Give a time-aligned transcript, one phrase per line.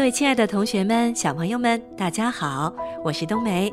[0.00, 2.74] 各位亲爱的同学们、小朋友们，大家好，
[3.04, 3.70] 我是冬梅。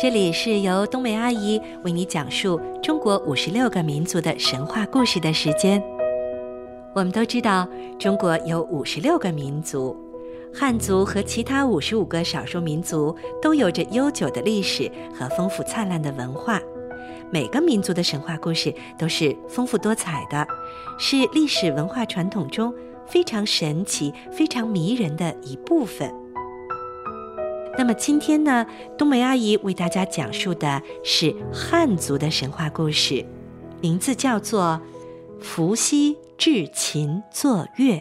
[0.00, 5.84] 这里是由冬梅阿姨为你讲述中国五十六个民族的神话故事的时间。
[6.94, 7.68] 我们都知道，
[7.98, 9.94] 中国有五十六个民族，
[10.50, 16.58] 汉族和其他五十五个少数民族都有着悠久的历史和丰富灿烂的文化。
[17.30, 20.48] 每个民族的神话故事都是丰富多彩的，
[20.98, 22.72] 是历史文化传统中。
[23.06, 26.12] 非常神奇、非常迷人的一部分。
[27.76, 28.64] 那么今天呢，
[28.96, 33.24] 冬梅阿姨为大家讲述的是汉族的神话故事，
[33.80, 34.80] 名字叫做
[35.42, 37.94] 《伏羲制琴作乐》。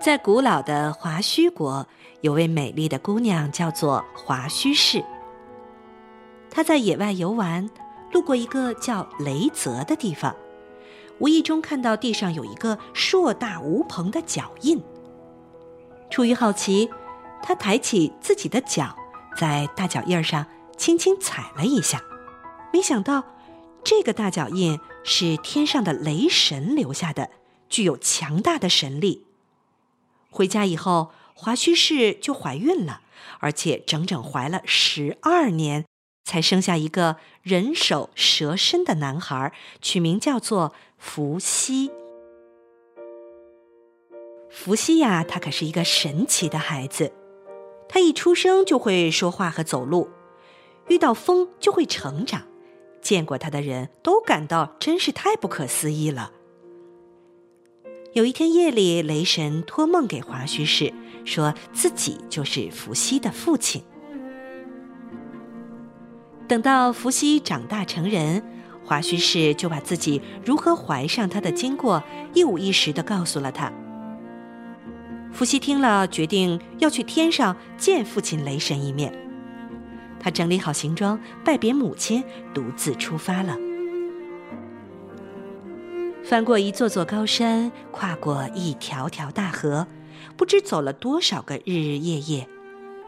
[0.00, 1.86] 在古老的华胥国，
[2.22, 5.04] 有位美丽的姑娘，叫做华胥氏。
[6.50, 7.68] 她在野外游玩，
[8.12, 10.34] 路过一个叫雷泽的地方。
[11.18, 14.82] 无意中看到地上有一个硕大无朋的脚印，
[16.10, 16.90] 出于好奇，
[17.42, 18.96] 他抬起自己的脚，
[19.36, 22.02] 在大脚印上轻轻踩了一下，
[22.72, 23.24] 没想到
[23.82, 27.30] 这个大脚印是天上的雷神留下的，
[27.68, 29.24] 具有强大的神力。
[30.30, 33.00] 回家以后，华胥氏就怀孕了，
[33.40, 35.86] 而且整整怀了十二年。
[36.28, 41.90] 才生下一个人首蛇身的男孩，取名叫做伏羲。
[44.48, 47.12] 伏羲呀，他可是一个神奇的孩子，
[47.88, 50.08] 他一出生就会说话和走路，
[50.88, 52.42] 遇到风就会成长，
[53.00, 56.32] 见过他的人都感到真是太不可思议了。
[58.14, 60.92] 有一天夜里，雷神托梦给华胥氏，
[61.26, 63.84] 说自己就是伏羲的父亲。
[66.48, 68.42] 等到伏羲长大成人，
[68.86, 73.72] 华胥氏就把自己如何怀上他的经过一五一十的告诉了他。
[75.32, 79.12] 伏羲听了，决定要去天上见父亲雷神一面。
[80.20, 82.22] 他整理好行装，拜别母亲，
[82.54, 83.56] 独自出发了。
[86.24, 89.86] 翻过一座座高山，跨过一条条大河，
[90.36, 92.48] 不知走了多少个日日夜夜，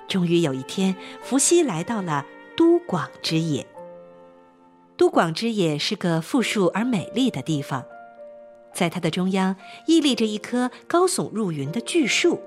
[0.08, 2.26] 终于有一天，伏羲来到了。
[2.56, 3.64] 都广之野。
[5.10, 7.84] 广之野是个富庶而美丽的地方，
[8.72, 12.40] 在它的中央屹立着一棵高耸入云的巨树。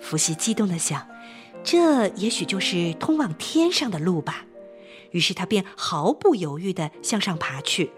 [0.00, 1.06] 伏羲激动的想，
[1.62, 4.44] 这也许就是通往天上的路吧。
[5.12, 7.90] 于是他便毫不犹豫的向上爬去。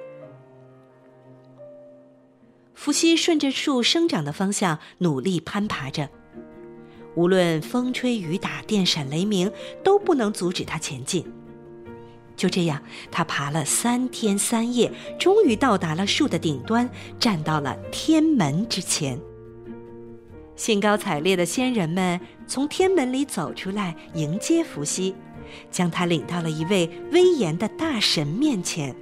[2.75, 6.11] 伏羲顺着树生长的方向努力攀爬着。
[7.15, 9.51] 无论风吹雨打、电闪雷鸣，
[9.85, 11.25] 都不能阻止他前进。
[12.37, 19.19] 就这样，他爬了三天三夜，终于到达了树的顶端，站到了天门之前。
[20.57, 25.15] 兴高采烈的仙人们从天门里走出来迎接伏羲，
[25.71, 28.95] 将他领到了一位威严的大神面前。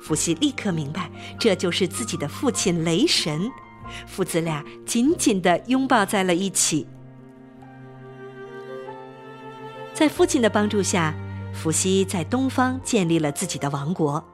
[0.00, 3.50] 伏羲立刻明白，这就是自己的父亲雷神。
[4.06, 6.86] 父子俩紧紧地拥抱在了一起。
[9.92, 11.14] 在父亲的帮助下，
[11.52, 14.24] 伏羲在东方建立了自己的王国。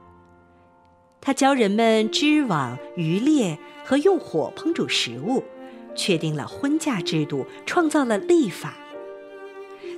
[1.21, 5.43] 他教人们织网、渔猎和用火烹煮食物，
[5.93, 8.73] 确定了婚嫁制度，创造了历法。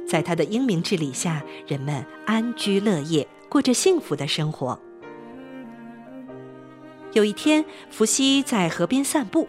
[0.08, 4.78] 在他的英明治理下，人们安居乐业，过着幸福的生活。
[7.14, 9.48] 有一天，伏羲在河边散步，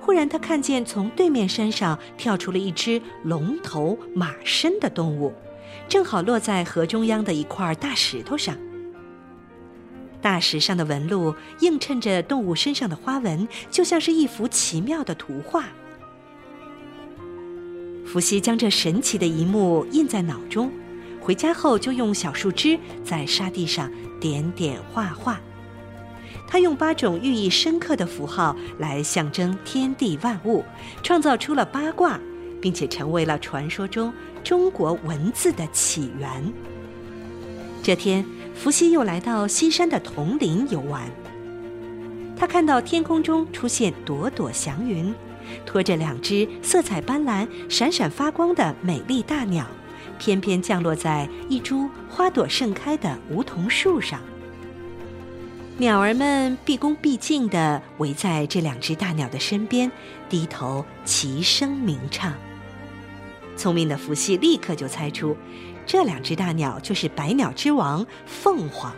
[0.00, 5.32] 忽然他看见从对面山上跳出了一只龙头马身的动物，
[5.88, 8.56] 正好落在河中央的一块大石头上。
[10.20, 15.66] 大石上的纹路映衬着动物身上的花纹，就像是一幅奇妙的图画。
[18.06, 20.70] 伏羲将这神奇的一幕印在脑中，
[21.20, 25.38] 回家后就用小树枝在沙地上点点画画。
[26.46, 30.64] 他用八种寓意深刻的符号来象征天地万物，
[31.02, 32.18] 创造出了八卦，
[32.60, 34.12] 并且成为了传说中
[34.44, 36.52] 中国文字的起源。
[37.82, 38.24] 这天，
[38.54, 41.10] 伏羲又来到西山的铜林游玩。
[42.36, 45.14] 他看到天空中出现朵朵祥云，
[45.64, 49.66] 拖着两只色彩斑斓、闪闪发光的美丽大鸟，
[50.18, 54.20] 翩翩降落在一株花朵盛开的梧桐树上。
[55.76, 59.90] 鸟儿们毕恭毕敬地围在这两只大鸟的身边，
[60.28, 62.32] 低头齐声鸣唱。
[63.56, 65.36] 聪明的伏羲立刻就猜出，
[65.86, 68.94] 这两只大鸟就是百鸟之王凤凰。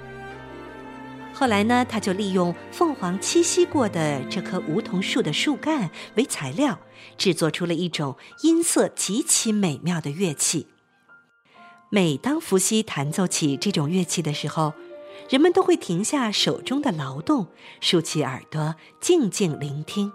[1.33, 6.79] 后来呢，他就利用凤凰栖息过的这棵梧桐树的树干为材料，
[7.19, 10.69] 制作出了一种音色极其美妙的乐器。
[11.91, 14.73] 每当伏羲弹奏起这种乐器的时候，
[15.29, 17.49] 人们都会停下手中的劳动，
[17.81, 20.11] 竖起耳朵，静静聆听。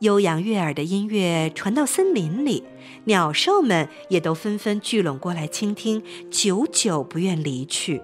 [0.00, 2.64] 悠扬悦耳的音乐传到森林里，
[3.04, 8.02] 鸟兽们也都纷纷聚拢过来倾听，久久不愿离去。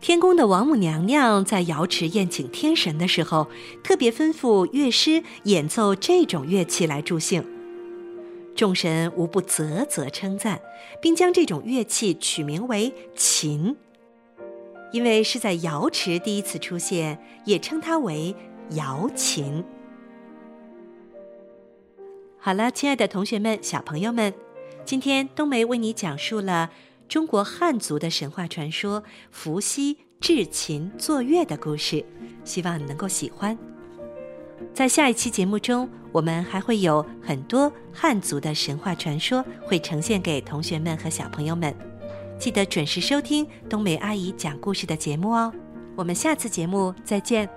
[0.00, 3.48] 天宫的王母娘娘在瑶池宴请天神的时候，
[3.82, 7.42] 特别吩咐乐师演奏这种乐器来助兴。
[8.54, 10.60] 众神无不啧啧称赞，
[11.00, 13.74] 并将这种乐器取名为琴，
[14.92, 18.36] 因为是在瑶池第一次出现，也称它为
[18.70, 19.64] 瑶琴。
[22.38, 24.34] 好了，亲爱的同学们、小朋友们，
[24.84, 26.70] 今天冬梅为你讲述了。
[27.06, 32.04] 中国汉族的神话传说——伏羲制琴作乐的故事，
[32.44, 33.56] 希望你能够喜欢。
[34.72, 41.74] 在下一期节目中，我们还会有很多汉族的神话传说会呈现给同学们和小朋友们。
[42.38, 45.52] 记得准时收听冬梅阿姨讲故事的节目哦。
[45.94, 47.48] 我们下次节目再见。